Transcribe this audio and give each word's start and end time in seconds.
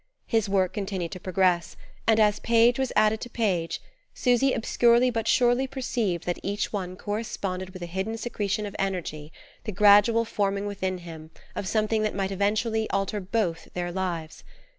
His 0.25 0.49
work 0.49 0.73
continued 0.73 1.11
to 1.11 1.19
progress, 1.19 1.77
and 2.07 2.19
as 2.19 2.39
page 2.39 2.79
was 2.79 2.91
added 2.95 3.21
to 3.21 3.29
page 3.29 3.79
Susy 4.15 4.51
obscurely 4.51 5.11
but 5.11 5.27
surely 5.27 5.67
perceived 5.67 6.25
that 6.25 6.39
each 6.41 6.73
one 6.73 6.95
corresponded 6.97 7.69
with 7.69 7.83
a 7.83 7.85
hidden 7.85 8.17
secretion 8.17 8.65
of 8.65 8.75
energy, 8.79 9.31
the 9.65 9.71
gradual 9.71 10.25
forming 10.25 10.65
within 10.65 10.97
him 10.97 11.29
of 11.55 11.67
something 11.67 12.01
that 12.01 12.15
might 12.15 12.31
eventually 12.31 12.89
alter 12.89 13.19
both 13.21 13.67
their 13.75 13.91
lives. 13.91 14.43